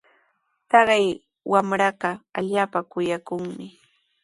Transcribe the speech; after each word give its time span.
Taqay 0.69 1.05
wamraqa 1.51 2.09
allaapa 2.37 2.79
kuyakuqmi. 2.91 3.65